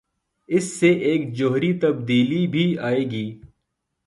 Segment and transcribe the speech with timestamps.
[0.49, 3.39] اس سے ایک جوہری تبدیلی بھی آئے گی۔